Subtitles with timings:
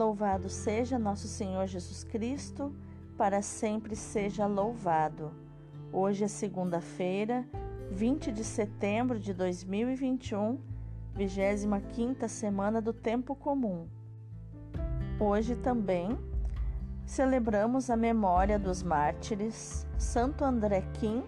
[0.00, 2.74] Louvado seja nosso Senhor Jesus Cristo,
[3.18, 5.30] para sempre seja louvado.
[5.92, 7.46] Hoje é segunda-feira,
[7.90, 10.58] 20 de setembro de 2021,
[11.14, 13.88] 25 semana do Tempo Comum.
[15.20, 16.18] Hoje também
[17.04, 21.22] celebramos a memória dos mártires Santo André Kim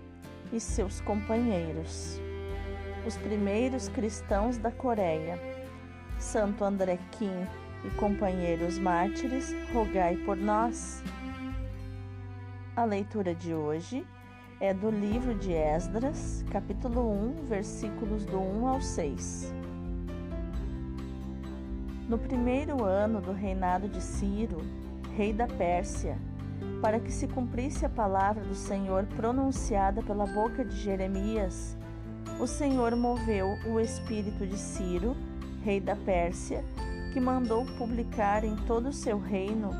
[0.50, 2.18] e seus companheiros,
[3.06, 5.38] os primeiros cristãos da Coreia.
[6.18, 7.46] Santo André Kim
[7.84, 11.02] e companheiros mártires, rogai por nós.
[12.76, 14.06] A leitura de hoje
[14.60, 19.52] é do livro de Esdras, capítulo 1, versículos do 1 ao 6.
[22.08, 24.58] No primeiro ano do reinado de Ciro,
[25.16, 26.16] rei da Pérsia,
[26.80, 31.76] para que se cumprisse a palavra do Senhor pronunciada pela boca de Jeremias,
[32.38, 35.16] o Senhor moveu o espírito de Ciro,
[35.64, 36.64] rei da Pérsia,
[37.12, 39.70] que mandou publicar em todo o seu reino,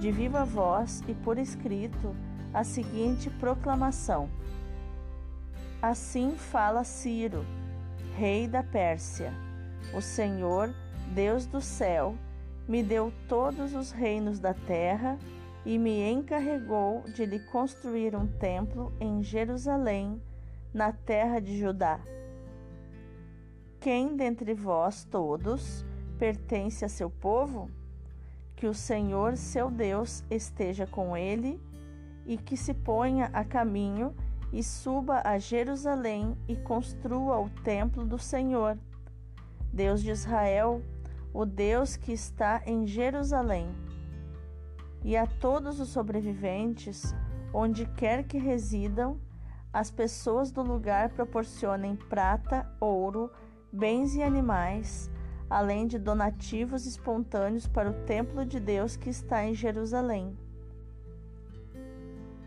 [0.00, 2.14] de viva voz e por escrito,
[2.54, 4.30] a seguinte proclamação:
[5.82, 7.44] Assim fala Ciro,
[8.16, 9.32] rei da Pérsia:
[9.94, 10.72] O Senhor,
[11.12, 12.14] Deus do céu,
[12.68, 15.18] me deu todos os reinos da terra
[15.64, 20.22] e me encarregou de lhe construir um templo em Jerusalém,
[20.72, 21.98] na terra de Judá.
[23.80, 25.84] Quem dentre vós todos
[26.18, 27.70] pertence a seu povo?
[28.56, 31.60] Que o Senhor, seu Deus, esteja com ele
[32.24, 34.14] e que se ponha a caminho
[34.52, 38.78] e suba a Jerusalém e construa o templo do Senhor,
[39.72, 40.82] Deus de Israel,
[41.32, 43.68] o Deus que está em Jerusalém.
[45.04, 47.14] E a todos os sobreviventes,
[47.52, 49.20] onde quer que residam,
[49.72, 53.30] as pessoas do lugar proporcionem prata, ouro,
[53.70, 55.10] bens e animais
[55.48, 60.36] além de donativos espontâneos para o templo de Deus que está em Jerusalém.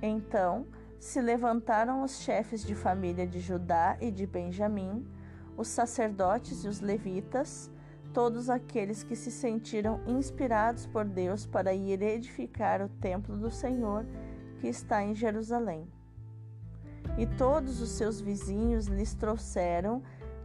[0.01, 0.67] Então
[0.99, 5.05] se levantaram os chefes de família de Judá e de Benjamim,
[5.55, 7.71] os sacerdotes e os levitas,
[8.13, 14.05] todos aqueles que se sentiram inspirados por Deus para ir edificar o templo do Senhor
[14.59, 15.87] que está em Jerusalém.
[17.17, 20.01] E todos os seus vizinhos lhes trouxeram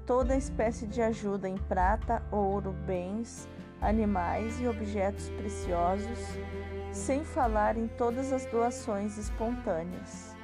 [0.06, 3.48] toda espécie de ajuda em prata, ouro, bens,
[3.80, 6.18] animais e objetos preciosos,
[6.92, 10.34] sem falar em todas as doações espontâneas.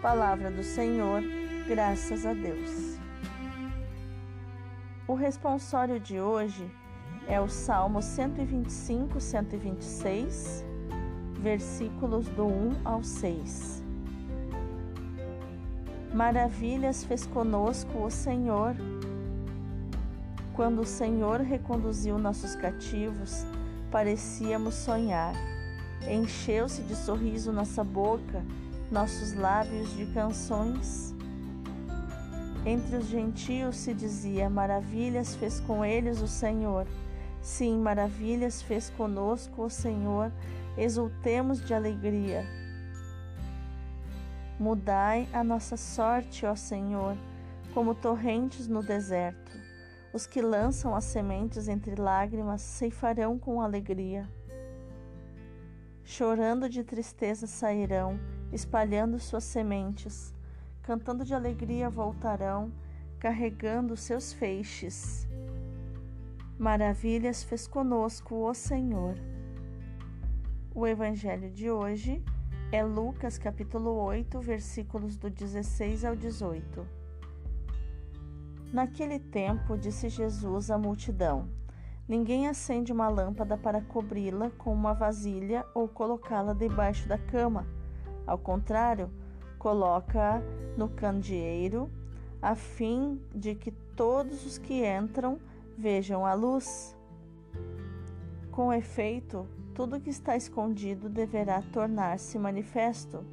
[0.00, 1.22] Palavra do Senhor,
[1.66, 2.98] graças a Deus.
[5.06, 6.70] O responsório de hoje
[7.26, 10.64] é o Salmo 125, 126,
[11.40, 13.84] versículos do 1 ao 6.
[16.12, 18.74] Maravilhas fez conosco o Senhor
[20.58, 23.46] quando o Senhor reconduziu nossos cativos,
[23.92, 25.32] parecíamos sonhar.
[26.10, 28.44] Encheu-se de sorriso nossa boca,
[28.90, 31.14] nossos lábios de canções.
[32.66, 36.88] Entre os gentios se dizia: Maravilhas fez com eles o Senhor.
[37.40, 40.32] Sim, maravilhas fez conosco o Senhor.
[40.76, 42.44] Exultemos de alegria.
[44.58, 47.16] Mudai a nossa sorte, ó Senhor,
[47.72, 49.67] como torrentes no deserto.
[50.12, 54.26] Os que lançam as sementes entre lágrimas ceifarão com alegria.
[56.02, 58.18] Chorando de tristeza sairão,
[58.50, 60.34] espalhando suas sementes,
[60.82, 62.72] cantando de alegria voltarão,
[63.18, 65.28] carregando seus feixes.
[66.58, 69.14] Maravilhas fez conosco o Senhor.
[70.74, 72.24] O evangelho de hoje
[72.72, 76.97] é Lucas capítulo 8, versículos do 16 ao 18.
[78.72, 81.48] Naquele tempo, disse Jesus à multidão:
[82.06, 87.66] Ninguém acende uma lâmpada para cobri-la com uma vasilha ou colocá-la debaixo da cama.
[88.26, 89.10] Ao contrário,
[89.58, 90.42] coloca-a
[90.76, 91.90] no candeeiro,
[92.42, 95.38] a fim de que todos os que entram
[95.76, 96.94] vejam a luz.
[98.50, 103.24] Com efeito, tudo que está escondido deverá tornar-se manifesto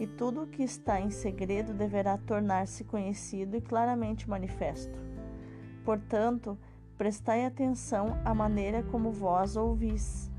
[0.00, 4.98] e tudo o que está em segredo deverá tornar-se conhecido e claramente manifesto.
[5.84, 6.58] Portanto,
[6.96, 10.30] prestai atenção à maneira como vós ouvis.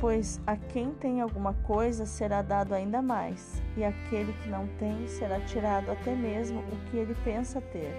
[0.00, 5.06] Pois a quem tem alguma coisa será dado ainda mais, e aquele que não tem
[5.06, 7.94] será tirado até mesmo o que ele pensa ter.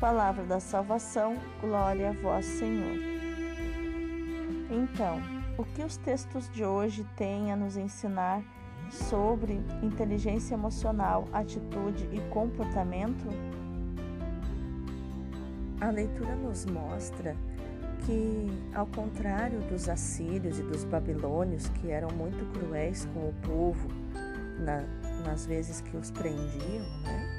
[0.00, 2.96] Palavra da salvação, glória a vós, Senhor.
[4.70, 5.20] Então,
[5.58, 8.42] o que os textos de hoje têm a nos ensinar?
[8.90, 13.26] Sobre inteligência emocional, atitude e comportamento?
[15.80, 17.36] A leitura nos mostra
[18.04, 23.88] que, ao contrário dos assírios e dos babilônios, que eram muito cruéis com o povo
[24.58, 24.82] na,
[25.24, 27.38] nas vezes que os prendiam, né?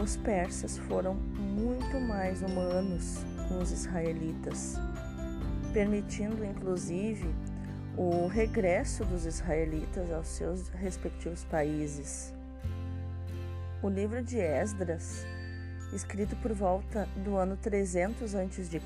[0.00, 4.76] os persas foram muito mais humanos com os israelitas,
[5.72, 7.28] permitindo inclusive
[7.96, 12.32] o regresso dos israelitas aos seus respectivos países.
[13.82, 15.26] O livro de Esdras,
[15.92, 18.80] escrito por volta do ano 300 a.C.,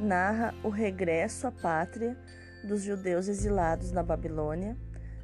[0.00, 2.16] narra o regresso à pátria
[2.64, 4.76] dos judeus exilados na Babilônia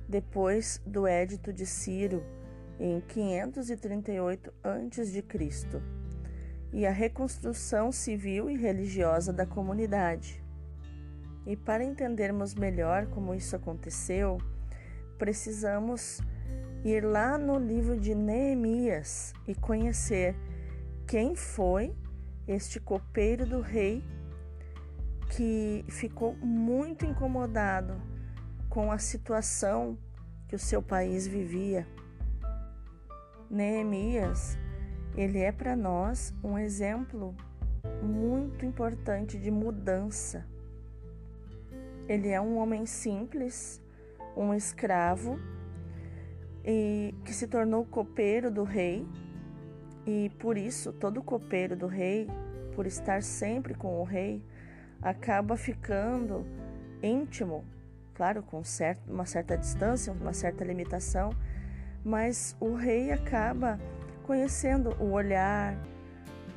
[0.09, 2.23] depois do Édito de Ciro
[2.79, 5.25] em 538 a.C.
[6.73, 10.43] e a reconstrução civil e religiosa da comunidade.
[11.47, 14.39] E para entendermos melhor como isso aconteceu,
[15.19, 16.21] precisamos
[16.85, 20.35] ir lá no livro de Neemias e conhecer
[21.07, 21.95] quem foi
[22.47, 24.05] este copeiro do rei
[25.31, 28.01] que ficou muito incomodado
[28.69, 29.99] com a situação
[30.49, 31.87] que o seu país vivia.
[33.51, 34.59] Neemias,
[35.17, 37.35] ele é para nós um exemplo
[38.03, 40.47] muito importante de mudança
[42.11, 43.81] ele é um homem simples,
[44.37, 45.39] um escravo,
[46.65, 49.07] e que se tornou copeiro do rei.
[50.05, 52.27] E por isso, todo copeiro do rei,
[52.75, 54.45] por estar sempre com o rei,
[55.01, 56.45] acaba ficando
[57.01, 57.65] íntimo,
[58.13, 61.31] claro, com certo, uma certa distância, uma certa limitação,
[62.05, 63.79] mas o rei acaba
[64.25, 65.77] conhecendo o olhar,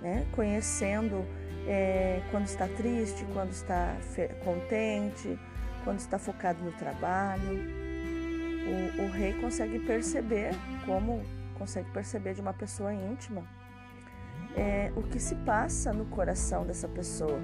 [0.02, 0.26] né?
[0.34, 1.24] conhecendo
[1.68, 3.96] é, quando está triste, quando está
[4.44, 5.40] contente,
[5.84, 7.84] quando está focado no trabalho.
[8.66, 10.52] O, o rei consegue perceber,
[10.86, 11.22] como
[11.58, 13.44] consegue perceber de uma pessoa íntima,
[14.56, 17.40] é, o que se passa no coração dessa pessoa.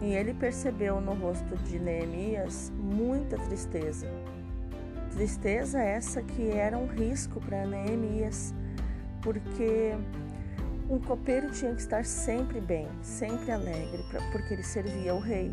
[0.00, 4.06] E ele percebeu no rosto de Neemias muita tristeza.
[5.12, 8.54] Tristeza essa que era um risco para Neemias,
[9.20, 9.94] porque
[10.90, 15.52] um copeiro tinha que estar sempre bem, sempre alegre, porque ele servia o rei.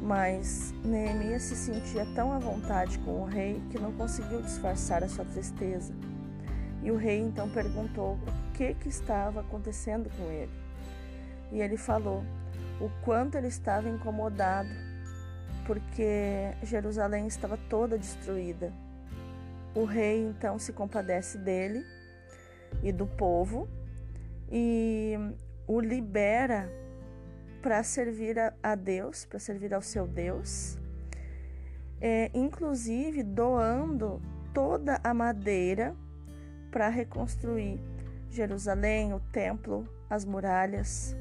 [0.00, 5.08] Mas Neemias se sentia tão à vontade com o rei que não conseguiu disfarçar a
[5.08, 5.92] sua tristeza.
[6.82, 10.52] E o rei então perguntou o que, que estava acontecendo com ele.
[11.52, 12.24] E ele falou
[12.80, 14.70] o quanto ele estava incomodado,
[15.66, 18.72] porque Jerusalém estava toda destruída.
[19.74, 21.84] O rei então se compadece dele
[22.82, 23.68] e do povo
[24.50, 25.14] e
[25.66, 26.70] o libera
[27.62, 30.78] para servir a, Deus, para servir ao seu Deus,
[32.00, 34.22] é, inclusive doando
[34.54, 35.94] toda a madeira
[36.70, 37.80] para reconstruir
[38.30, 41.16] Jerusalém, o templo, as muralhas,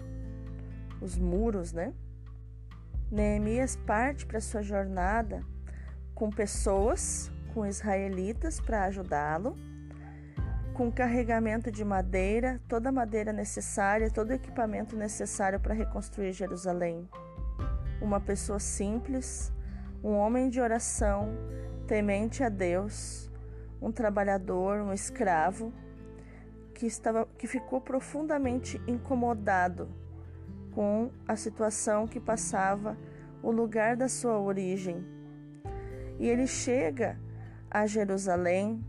[1.02, 1.94] os muros, né?
[3.12, 5.44] Neemias parte para sua jornada
[6.14, 9.56] com pessoas, com israelitas para ajudá-lo
[10.76, 17.10] com carregamento de madeira, toda a madeira necessária, todo o equipamento necessário para reconstruir Jerusalém.
[18.02, 19.54] Uma pessoa simples,
[20.04, 21.30] um homem de oração,
[21.88, 23.32] temente a Deus,
[23.82, 25.74] um trabalhador, um escravo,
[26.74, 29.88] que, estava, que ficou profundamente incomodado
[30.74, 32.98] com a situação que passava
[33.42, 35.06] o lugar da sua origem.
[36.20, 37.18] E ele chega
[37.72, 38.84] a Jerusalém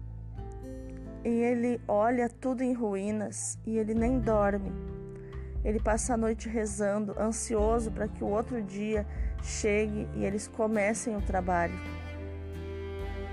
[1.26, 4.71] e ele olha tudo em ruínas e ele nem dorme.
[5.64, 9.04] Ele passa a noite rezando, ansioso para que o outro dia
[9.42, 11.75] chegue e eles comecem o trabalho.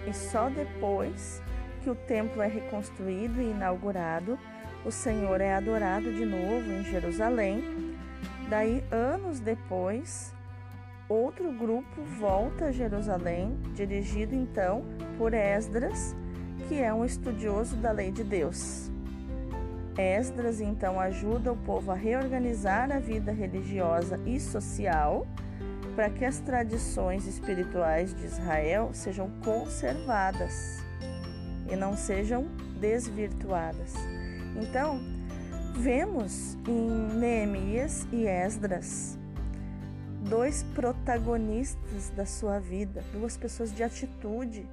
[0.07, 1.39] E só depois
[1.83, 4.39] que o templo é reconstruído e inaugurado,
[4.83, 7.95] o Senhor é adorado de novo em Jerusalém.
[8.49, 10.33] Daí, anos depois,
[11.07, 14.83] outro grupo volta a Jerusalém, dirigido então
[15.15, 16.15] por Esdras,
[16.67, 18.89] que é um estudioso da lei de Deus.
[19.97, 25.27] Esdras então ajuda o povo a reorganizar a vida religiosa e social
[25.95, 30.83] para que as tradições espirituais de Israel sejam conservadas
[31.71, 32.47] e não sejam
[32.79, 33.93] desvirtuadas.
[34.55, 34.99] Então,
[35.75, 39.17] vemos em Neemias e Esdras
[40.23, 44.65] dois protagonistas da sua vida, duas pessoas de atitude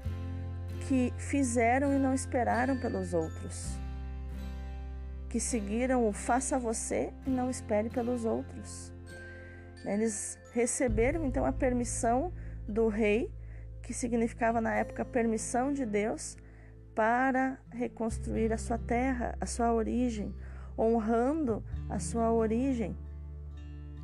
[0.91, 3.79] que fizeram e não esperaram pelos outros,
[5.29, 8.93] que seguiram o faça você e não espere pelos outros.
[9.85, 12.33] Eles receberam então a permissão
[12.67, 13.33] do rei,
[13.85, 16.37] que significava na época permissão de Deus
[16.93, 20.35] para reconstruir a sua terra, a sua origem,
[20.77, 22.97] honrando a sua origem.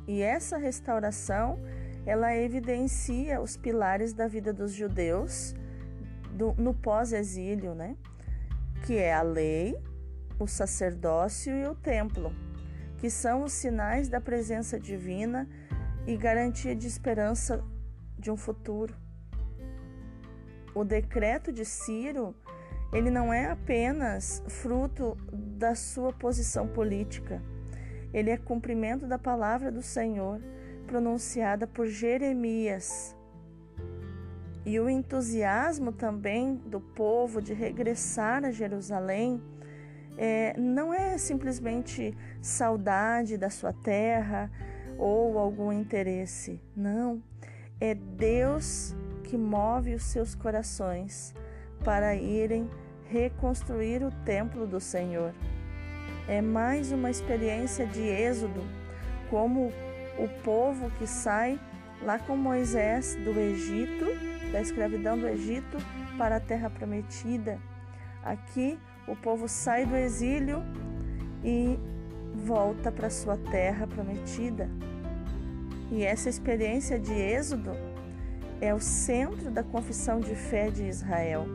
[0.07, 1.59] E essa restauração,
[2.05, 5.53] ela evidencia os pilares da vida dos judeus
[6.37, 7.97] do, no pós-exílio, né?
[8.85, 9.75] Que é a lei,
[10.39, 12.31] o sacerdócio e o templo,
[12.99, 15.49] que são os sinais da presença divina
[16.05, 17.63] e garantia de esperança
[18.17, 18.95] de um futuro.
[20.73, 22.35] O decreto de Ciro,
[22.93, 27.41] ele não é apenas fruto da sua posição política.
[28.13, 30.39] Ele é cumprimento da palavra do Senhor
[30.85, 33.16] pronunciada por Jeremias.
[34.65, 39.41] E o entusiasmo também do povo de regressar a Jerusalém
[40.17, 44.51] é, não é simplesmente saudade da sua terra
[44.97, 46.59] ou algum interesse.
[46.75, 47.21] Não.
[47.79, 51.33] É Deus que move os seus corações
[51.83, 52.69] para irem
[53.05, 55.33] reconstruir o templo do Senhor.
[56.27, 58.61] É mais uma experiência de êxodo,
[59.29, 59.71] como
[60.17, 61.59] o povo que sai
[62.01, 64.05] lá com Moisés do Egito,
[64.51, 65.77] da escravidão do Egito,
[66.17, 67.59] para a terra prometida.
[68.23, 68.77] Aqui
[69.07, 70.63] o povo sai do exílio
[71.43, 71.79] e
[72.33, 74.69] volta para sua terra prometida.
[75.91, 77.71] E essa experiência de êxodo
[78.59, 81.45] é o centro da confissão de fé de Israel.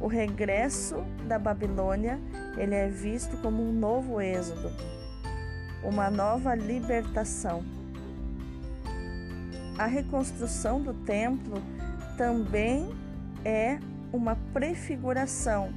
[0.00, 0.96] O regresso
[1.28, 2.18] da Babilônia,
[2.56, 4.72] ele é visto como um novo êxodo,
[5.84, 7.62] uma nova libertação.
[9.78, 11.62] A reconstrução do templo
[12.16, 12.94] também
[13.44, 13.78] é
[14.12, 15.72] uma prefiguração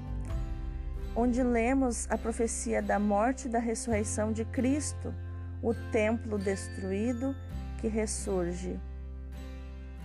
[1.16, 5.14] onde lemos a profecia da morte e da ressurreição de Cristo,
[5.64, 7.34] o templo destruído
[7.80, 8.78] que ressurge.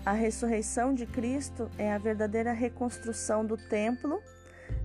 [0.07, 4.23] A ressurreição de Cristo é a verdadeira reconstrução do templo,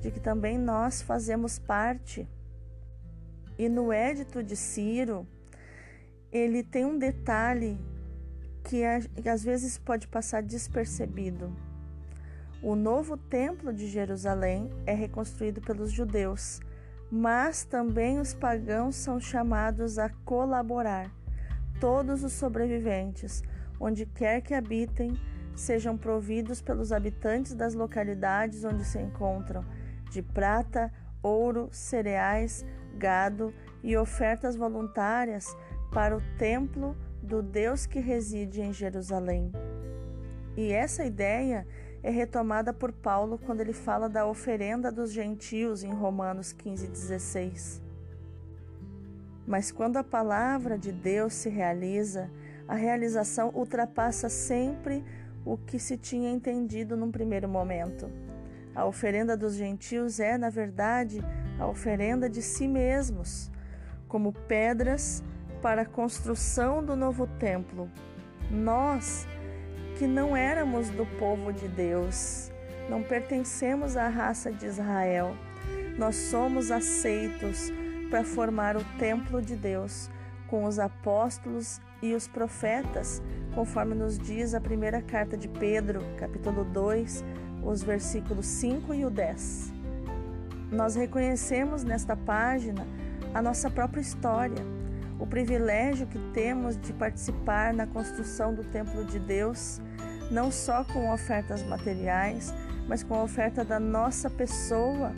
[0.01, 2.27] de que também nós fazemos parte.
[3.57, 5.27] E no Édito de Ciro,
[6.31, 7.77] ele tem um detalhe
[8.65, 11.55] que, às vezes pode passar despercebido.
[12.63, 16.59] O novo templo de Jerusalém é reconstruído pelos judeus,
[17.11, 21.11] mas também os pagãos são chamados a colaborar.
[21.79, 23.43] Todos os sobreviventes,
[23.79, 25.15] onde quer que habitem,
[25.55, 29.63] sejam providos pelos habitantes das localidades onde se encontram
[30.09, 30.91] de prata,
[31.21, 32.65] ouro, cereais,
[32.97, 33.53] gado
[33.83, 35.55] e ofertas voluntárias
[35.91, 36.95] para o templo
[37.25, 39.51] do Deus que reside em Jerusalém.
[40.55, 41.67] E essa ideia
[42.01, 47.81] é retomada por Paulo quando ele fala da oferenda dos gentios em Romanos 15, 16.
[49.47, 52.29] Mas quando a palavra de Deus se realiza,
[52.67, 55.03] a realização ultrapassa sempre
[55.43, 58.09] o que se tinha entendido num primeiro momento.
[58.73, 61.21] A oferenda dos gentios é, na verdade,
[61.59, 63.51] a oferenda de si mesmos,
[64.07, 65.23] como pedras
[65.65, 67.89] para a construção do novo templo.
[68.51, 69.27] Nós,
[69.97, 72.51] que não éramos do povo de Deus,
[72.87, 75.35] não pertencemos à raça de Israel.
[75.97, 77.73] Nós somos aceitos
[78.11, 80.07] para formar o templo de Deus
[80.47, 83.19] com os apóstolos e os profetas,
[83.55, 87.25] conforme nos diz a primeira carta de Pedro, capítulo 2,
[87.63, 89.73] os versículos 5 e o 10.
[90.71, 92.85] Nós reconhecemos nesta página
[93.33, 94.74] a nossa própria história,
[95.19, 99.81] o privilégio que temos de participar na construção do templo de Deus
[100.29, 102.53] não só com ofertas materiais,
[102.87, 105.13] mas com a oferta da nossa pessoa,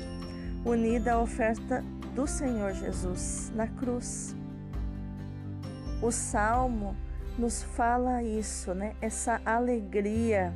[0.66, 4.36] unida à oferta do Senhor Jesus na cruz.
[6.02, 6.96] O salmo
[7.38, 8.96] nos fala isso, né?
[9.02, 10.54] Essa alegria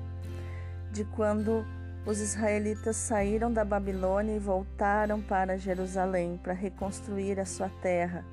[0.92, 1.66] de quando
[2.06, 8.26] os israelitas saíram da Babilônia e voltaram para Jerusalém para reconstruir a sua terra.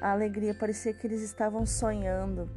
[0.00, 2.48] A alegria parecia que eles estavam sonhando.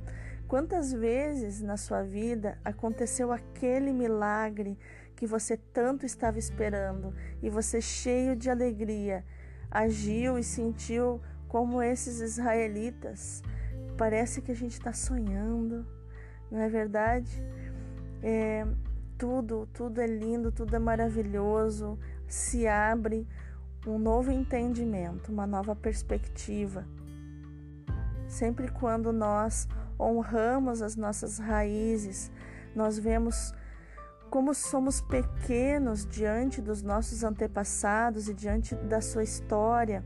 [0.47, 4.77] Quantas vezes na sua vida aconteceu aquele milagre
[5.15, 9.23] que você tanto estava esperando e você, cheio de alegria,
[9.69, 13.41] agiu e sentiu como esses israelitas?
[13.97, 15.85] Parece que a gente está sonhando,
[16.51, 17.41] não é verdade?
[18.21, 18.67] É,
[19.17, 23.27] tudo, tudo é lindo, tudo é maravilhoso, se abre
[23.87, 26.85] um novo entendimento, uma nova perspectiva.
[28.31, 29.67] Sempre quando nós
[29.99, 32.31] honramos as nossas raízes,
[32.73, 33.53] nós vemos
[34.29, 40.01] como somos pequenos diante dos nossos antepassados e diante da sua história,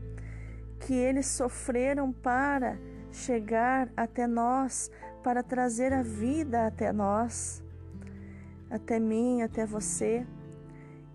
[0.80, 2.76] que eles sofreram para
[3.12, 4.90] chegar até nós,
[5.22, 7.62] para trazer a vida até nós,
[8.68, 10.26] até mim, até você.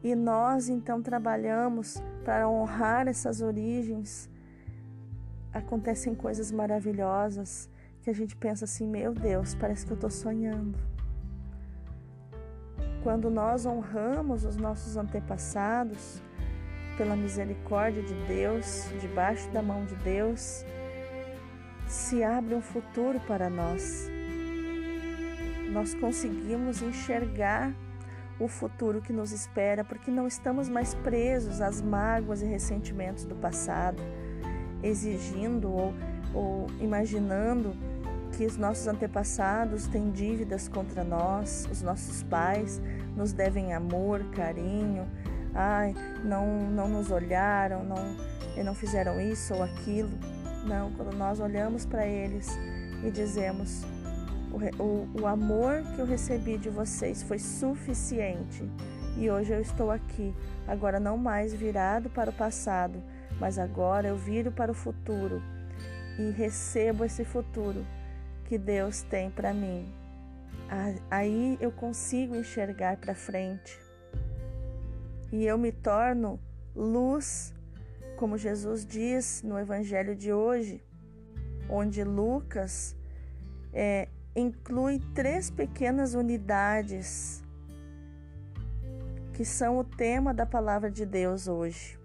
[0.01, 4.30] E nós então trabalhamos para honrar essas origens.
[5.53, 7.69] Acontecem coisas maravilhosas
[8.01, 10.77] que a gente pensa assim: meu Deus, parece que eu estou sonhando.
[13.03, 16.21] Quando nós honramos os nossos antepassados,
[16.97, 20.63] pela misericórdia de Deus, debaixo da mão de Deus,
[21.87, 24.09] se abre um futuro para nós.
[25.71, 27.73] Nós conseguimos enxergar
[28.39, 33.35] o futuro que nos espera, porque não estamos mais presos às mágoas e ressentimentos do
[33.35, 34.01] passado,
[34.83, 35.93] exigindo ou,
[36.33, 37.75] ou imaginando
[38.37, 42.81] que os nossos antepassados têm dívidas contra nós, os nossos pais
[43.15, 45.05] nos devem amor, carinho,
[45.53, 48.15] ai, não, não nos olharam, não,
[48.63, 50.11] não fizeram isso ou aquilo.
[50.65, 52.47] Não, quando nós olhamos para eles
[53.03, 53.83] e dizemos:
[54.51, 58.63] o, o, o amor que eu recebi de vocês foi suficiente
[59.17, 60.33] e hoje eu estou aqui,
[60.67, 63.01] agora não mais virado para o passado,
[63.41, 65.41] mas agora eu viro para o futuro
[66.19, 67.83] e recebo esse futuro
[68.45, 69.91] que Deus tem para mim.
[71.09, 73.79] Aí eu consigo enxergar para frente
[75.31, 76.39] e eu me torno
[76.75, 77.51] luz,
[78.15, 80.79] como Jesus diz no Evangelho de hoje,
[81.67, 82.95] onde Lucas
[83.73, 87.43] é, inclui três pequenas unidades
[89.33, 92.00] que são o tema da palavra de Deus hoje.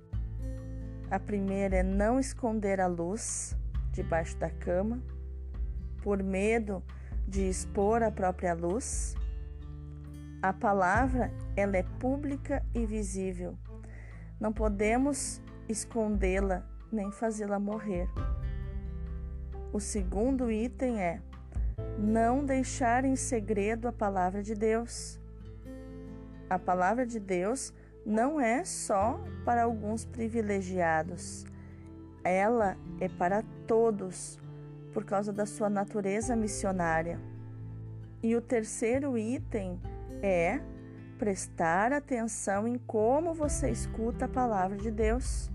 [1.09, 3.57] A primeira é não esconder a luz
[3.93, 5.01] debaixo da cama,
[6.03, 6.83] por medo
[7.29, 9.15] de expor a própria luz.
[10.43, 13.57] A palavra, ela é pública e visível.
[14.41, 18.09] Não podemos escondê-la nem fazê-la morrer.
[19.73, 21.21] O segundo item é
[21.99, 25.21] não deixar em segredo a palavra de Deus.
[26.51, 27.73] A palavra de Deus
[28.07, 31.45] não é só para alguns privilegiados.
[32.23, 34.39] Ela é para todos,
[34.95, 37.19] por causa da sua natureza missionária.
[38.23, 39.81] E o terceiro item
[40.23, 40.61] é
[41.19, 45.51] prestar atenção em como você escuta a palavra de Deus.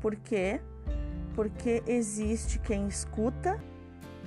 [0.00, 0.60] Por quê?
[1.34, 3.58] Porque existe quem escuta,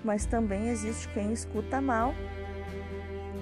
[0.03, 2.13] mas também existe quem escuta mal.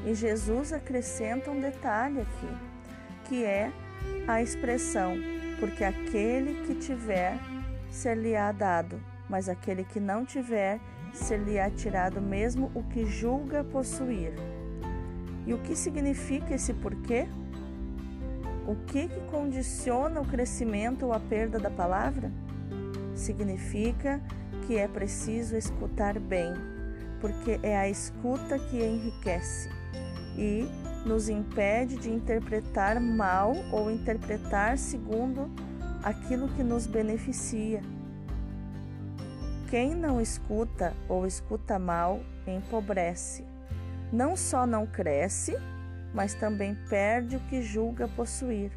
[0.06, 2.58] E Jesus acrescenta um detalhe aqui,
[3.26, 3.72] que é
[4.28, 5.16] a expressão:
[5.60, 7.38] porque aquele que tiver,
[7.90, 10.80] ser-lhe-á dado, mas aquele que não tiver,
[11.14, 14.34] ser-lhe-á tirado mesmo o que julga possuir.
[15.46, 17.28] E o que significa esse porquê?
[18.68, 22.32] O que, que condiciona o crescimento ou a perda da palavra?
[23.16, 24.22] Significa
[24.68, 26.54] que é preciso escutar bem,
[27.20, 29.70] porque é a escuta que enriquece
[30.38, 30.70] e
[31.06, 35.50] nos impede de interpretar mal ou interpretar segundo
[36.04, 37.82] aquilo que nos beneficia.
[39.70, 43.46] Quem não escuta ou escuta mal empobrece
[44.12, 45.56] não só não cresce,
[46.14, 48.72] mas também perde o que julga possuir.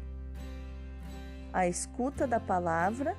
[1.51, 3.15] A escuta da palavra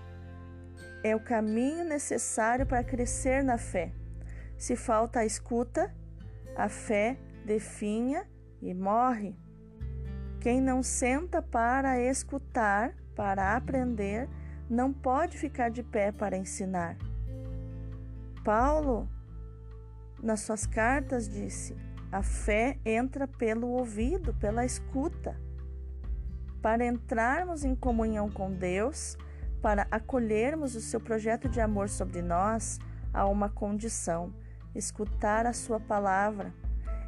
[1.03, 3.93] é o caminho necessário para crescer na fé.
[4.57, 5.93] Se falta a escuta,
[6.57, 8.25] a fé definha
[8.65, 9.37] e morre.
[10.41, 14.29] Quem não senta para escutar, para aprender,
[14.69, 16.97] não pode ficar de pé para ensinar.
[18.43, 19.09] Paulo,
[20.23, 21.77] nas suas cartas, disse:
[22.11, 25.37] a fé entra pelo ouvido, pela escuta.
[26.63, 29.19] Para entrarmos em comunhão com Deus,
[29.61, 32.79] para acolhermos o seu projeto de amor sobre nós,
[33.13, 34.33] há uma condição:
[34.75, 36.55] escutar a sua palavra.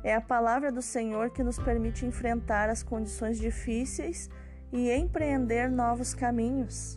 [0.07, 4.31] É a palavra do Senhor que nos permite enfrentar as condições difíceis
[4.73, 6.97] e empreender novos caminhos.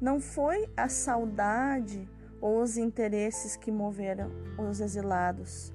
[0.00, 2.08] Não foi a saudade
[2.40, 5.74] ou os interesses que moveram os exilados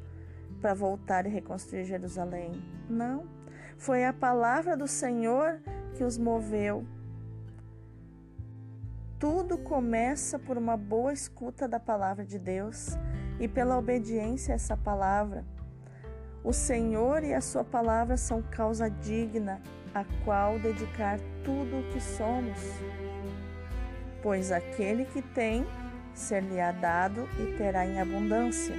[0.59, 2.59] para voltar e reconstruir Jerusalém.
[2.89, 3.27] Não.
[3.77, 5.61] Foi a palavra do Senhor
[5.93, 6.87] que os moveu.
[9.19, 12.97] Tudo começa por uma boa escuta da palavra de Deus
[13.39, 15.45] e pela obediência a essa palavra.
[16.43, 19.61] O Senhor e a sua palavra são causa digna
[19.93, 22.59] a qual dedicar tudo o que somos.
[24.21, 25.65] Pois aquele que tem,
[26.13, 28.75] ser-lhe-á dado e terá em abundância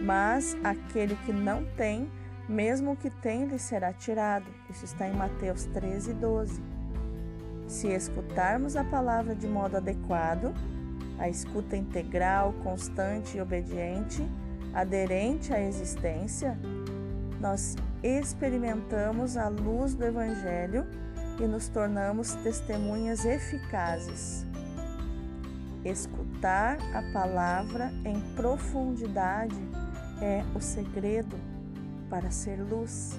[0.00, 2.10] mas aquele que não tem,
[2.48, 4.46] mesmo o que tem, lhe será tirado.
[4.68, 6.62] Isso está em Mateus 13, 12.
[7.68, 10.52] Se escutarmos a palavra de modo adequado,
[11.18, 14.26] a escuta integral, constante e obediente,
[14.72, 16.58] aderente à existência,
[17.40, 20.86] nós experimentamos a luz do Evangelho
[21.40, 24.46] e nos tornamos testemunhas eficazes.
[25.82, 29.56] Escutar a palavra em profundidade
[30.20, 31.38] é o segredo
[32.10, 33.18] para ser luz.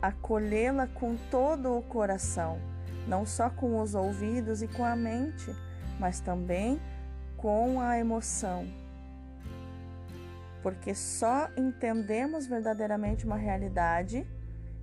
[0.00, 2.58] Acolhê-la com todo o coração,
[3.06, 5.54] não só com os ouvidos e com a mente,
[5.98, 6.80] mas também
[7.36, 8.66] com a emoção.
[10.62, 14.26] Porque só entendemos verdadeiramente uma realidade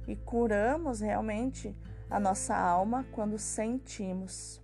[0.08, 1.76] e curamos realmente
[2.10, 4.62] a nossa alma quando sentimos.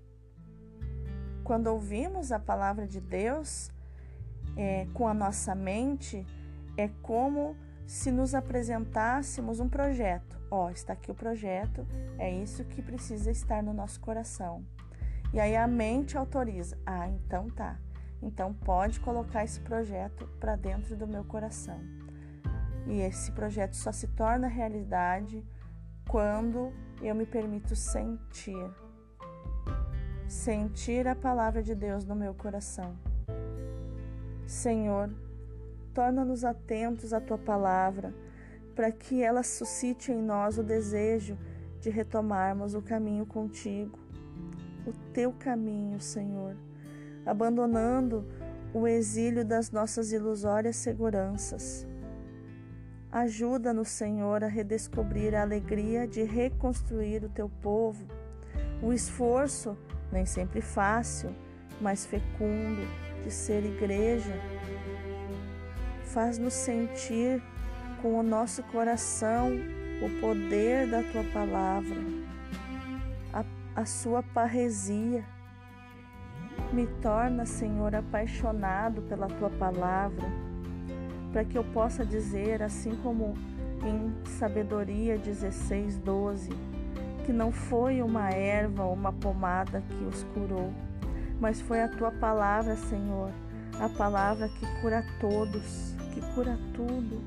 [1.43, 3.69] Quando ouvimos a palavra de Deus
[4.55, 6.25] é, com a nossa mente,
[6.77, 10.41] é como se nos apresentássemos um projeto.
[10.49, 11.85] Ó, oh, está aqui o projeto,
[12.17, 14.65] é isso que precisa estar no nosso coração.
[15.33, 16.77] E aí a mente autoriza.
[16.85, 17.79] Ah, então tá.
[18.23, 21.79] Então pode colocar esse projeto para dentro do meu coração.
[22.87, 25.43] E esse projeto só se torna realidade
[26.09, 28.71] quando eu me permito sentir
[30.33, 32.97] sentir a palavra de Deus no meu coração.
[34.47, 35.09] Senhor,
[35.93, 38.13] torna-nos atentos à tua palavra,
[38.75, 41.37] para que ela suscite em nós o desejo
[41.79, 43.99] de retomarmos o caminho contigo,
[44.87, 46.57] o teu caminho, Senhor,
[47.25, 48.25] abandonando
[48.73, 51.87] o exílio das nossas ilusórias seguranças.
[53.11, 58.05] Ajuda-nos, Senhor, a redescobrir a alegria de reconstruir o teu povo,
[58.81, 59.77] o esforço
[60.11, 61.31] nem sempre fácil,
[61.81, 62.87] mas fecundo,
[63.23, 64.33] de ser igreja.
[66.05, 67.41] Faz-nos sentir
[68.01, 69.51] com o nosso coração
[70.01, 71.95] o poder da tua palavra,
[73.31, 73.43] a,
[73.81, 75.23] a sua parresia.
[76.73, 80.27] Me torna, Senhor, apaixonado pela tua palavra,
[81.31, 83.35] para que eu possa dizer, assim como
[83.85, 86.73] em Sabedoria 16, 12
[87.23, 90.71] que não foi uma erva ou uma pomada que os curou,
[91.39, 93.31] mas foi a tua palavra, Senhor,
[93.79, 97.21] a palavra que cura todos, que cura tudo.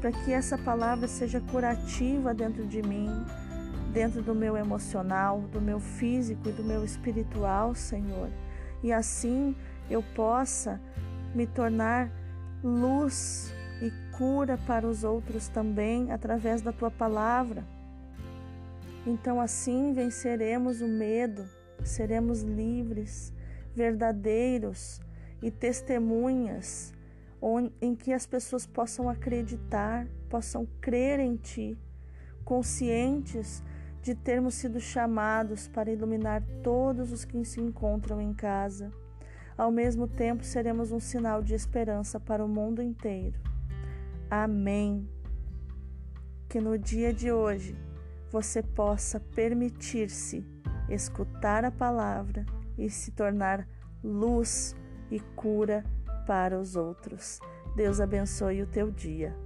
[0.00, 3.08] Para que essa palavra seja curativa dentro de mim,
[3.92, 8.28] dentro do meu emocional, do meu físico e do meu espiritual, Senhor.
[8.82, 9.54] E assim
[9.90, 10.80] eu possa
[11.34, 12.10] me tornar
[12.62, 17.64] luz e cura para os outros também através da tua palavra.
[19.06, 21.44] Então, assim venceremos o medo,
[21.82, 23.32] seremos livres,
[23.74, 25.00] verdadeiros
[25.42, 26.92] e testemunhas
[27.80, 31.76] em que as pessoas possam acreditar, possam crer em Ti,
[32.44, 33.62] conscientes
[34.02, 38.90] de termos sido chamados para iluminar todos os que se encontram em casa.
[39.56, 43.38] Ao mesmo tempo, seremos um sinal de esperança para o mundo inteiro.
[44.28, 45.08] Amém.
[46.48, 47.76] Que no dia de hoje
[48.30, 50.44] você possa permitir-se
[50.88, 52.44] escutar a palavra
[52.76, 53.68] e se tornar
[54.02, 54.74] luz
[55.10, 55.84] e cura
[56.26, 57.38] para os outros.
[57.76, 59.36] Deus abençoe o teu dia.